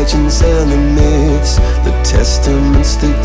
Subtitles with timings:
[0.00, 0.96] legends and
[1.84, 3.19] the testaments they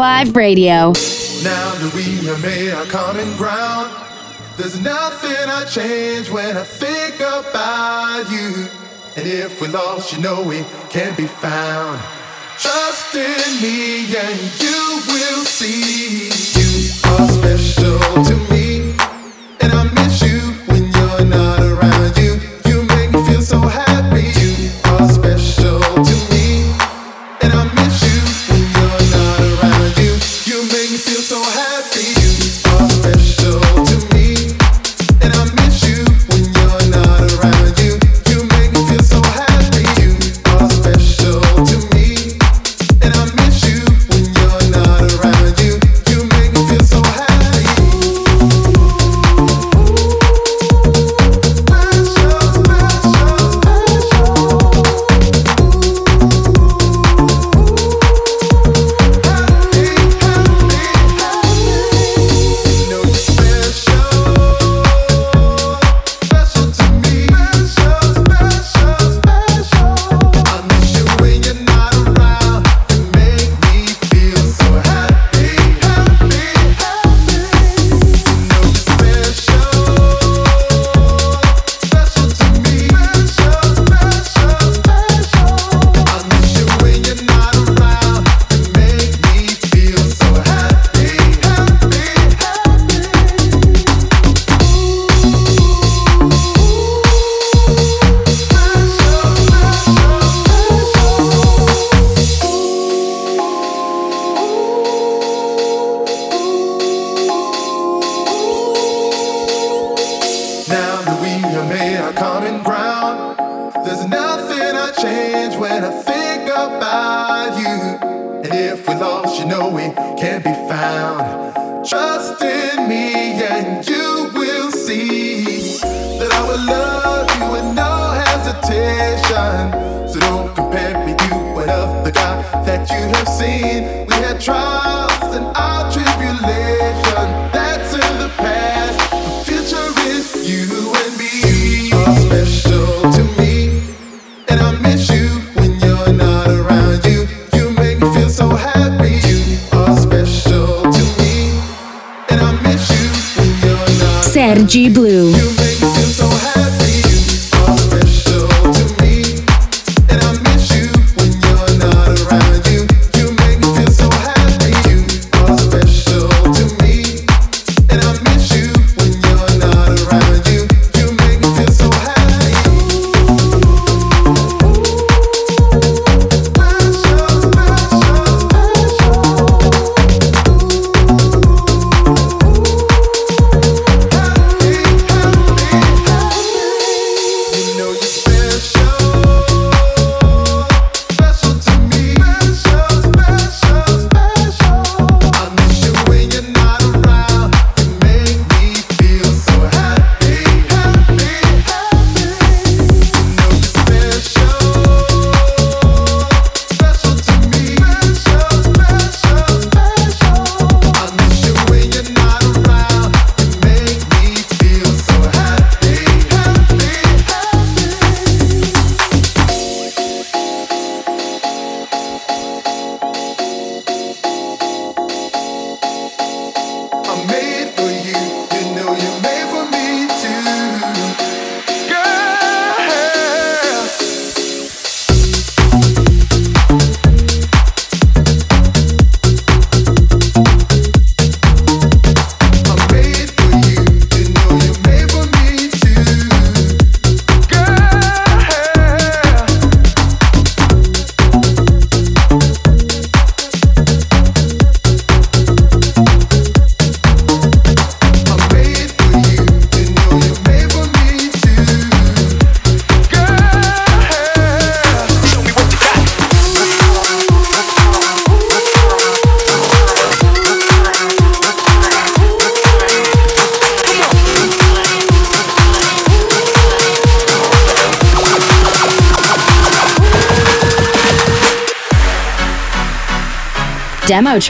[0.00, 0.94] Live Radio.
[1.44, 3.94] Now that we have made our common ground,
[4.56, 8.66] there's nothing I change when I think about you.
[9.18, 12.00] And if we're lost, you know we can't be found.
[12.58, 16.30] Trust in me and you will see.
[16.56, 17.79] You are special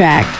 [0.00, 0.39] contract.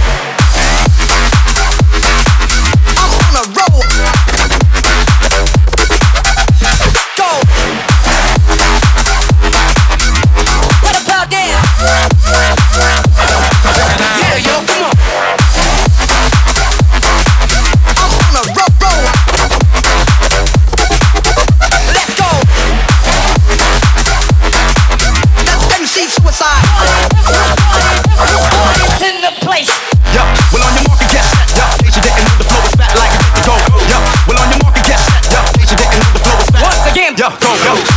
[37.21, 37.90] go go go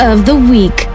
[0.00, 0.86] of the Week.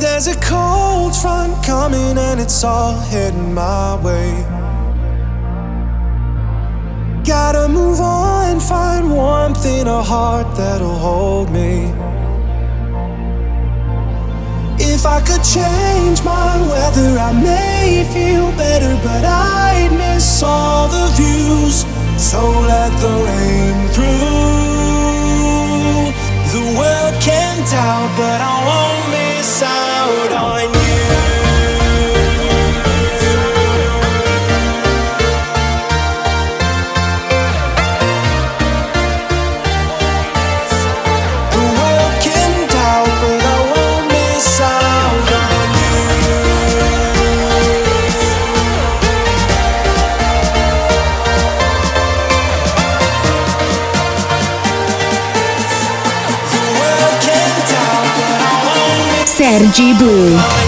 [0.00, 4.44] There's a cold front coming and it's all heading my way.
[7.24, 11.92] Gotta move on, find warmth in a heart that'll hold me.
[14.98, 21.06] If I could change my weather, I may feel better, but I'd miss all the
[21.14, 21.86] views.
[22.20, 24.08] So let the rain through.
[26.50, 30.87] The world can doubt, but I won't miss out on you.
[59.58, 60.67] Energy Blue.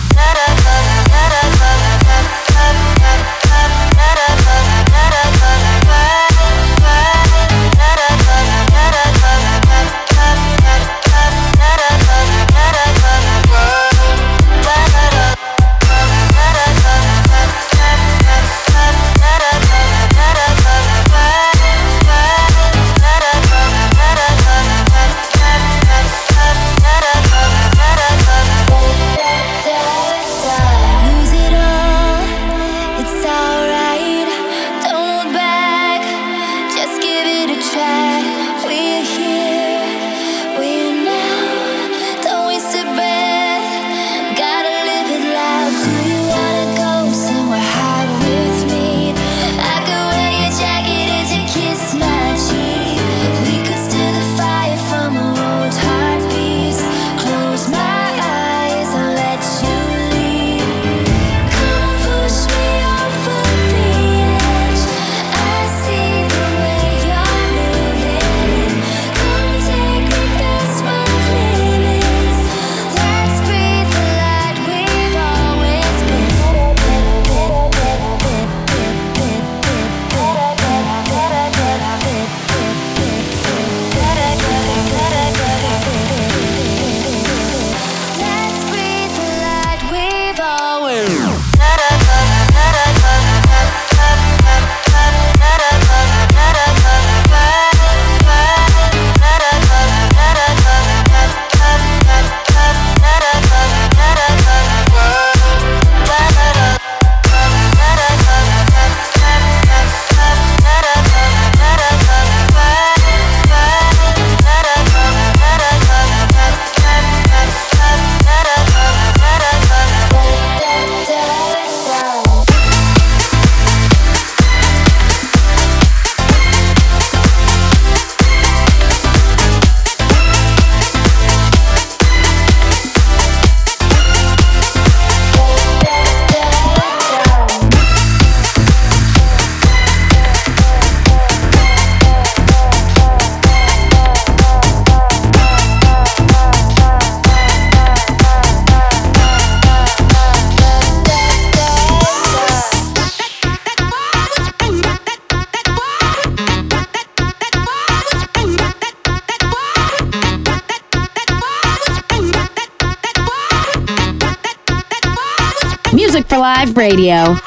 [166.91, 167.40] Radio.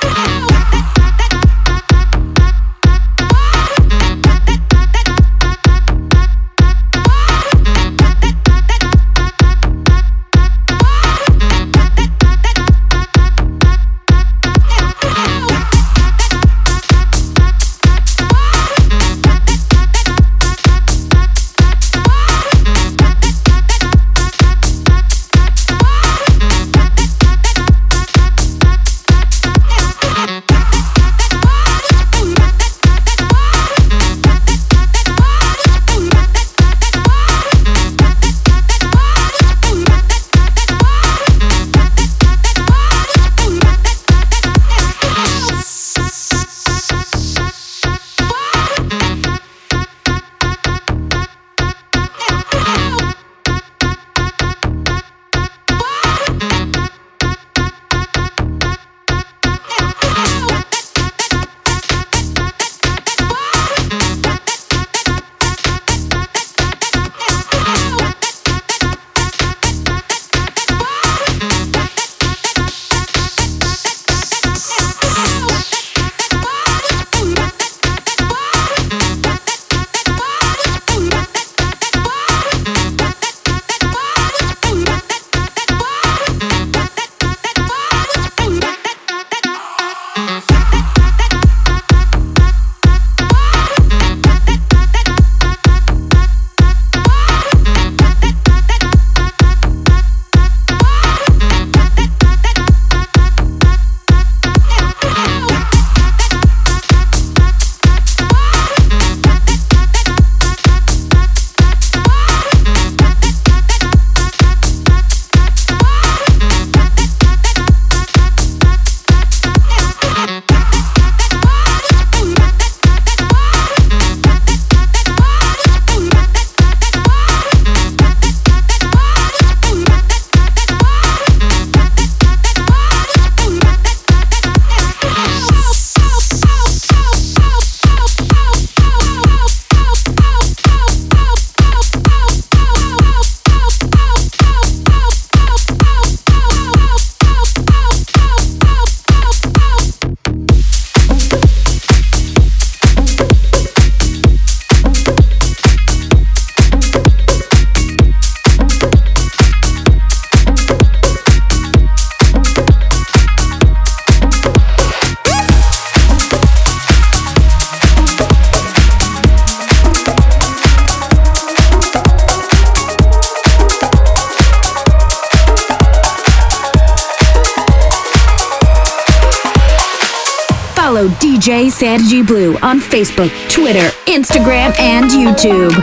[181.45, 185.77] DJ Sergi Blue on Facebook, Twitter, Instagram, and YouTube.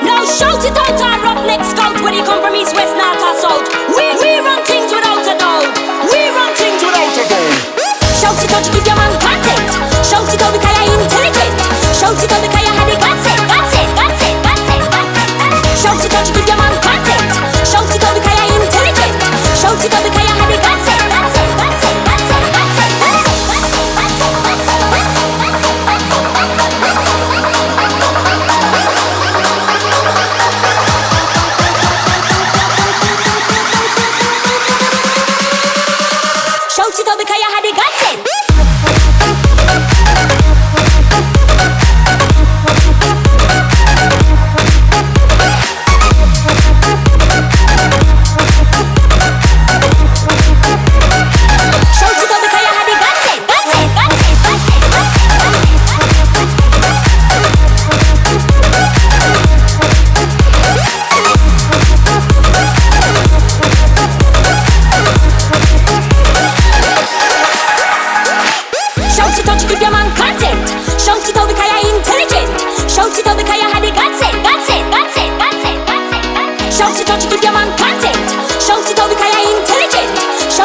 [0.00, 3.36] No Shout it out, our roughneck scout when he come from east, west, north, or
[3.36, 3.68] south.
[3.92, 5.68] We, we run things without a doubt.
[6.08, 7.60] We run things without a doubt.
[8.16, 9.21] Shout it out, you give your man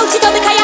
[0.08, 0.57] 一起你开。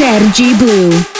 [0.00, 1.19] Sergi Blue.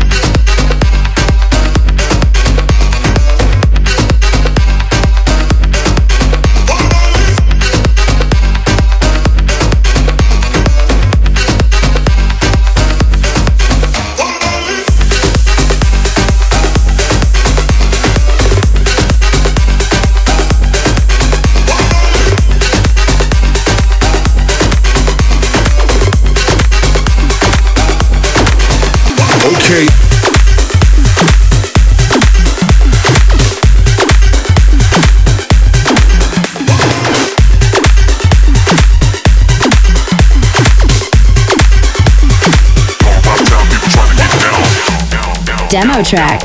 [45.81, 46.39] demo track.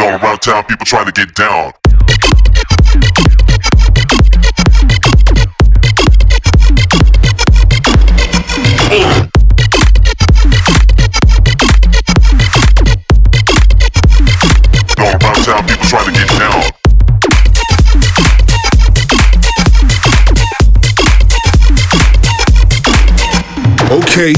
[0.00, 1.47] All around town, people trying to get down.
[23.90, 24.34] Okay.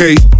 [0.00, 0.39] okay.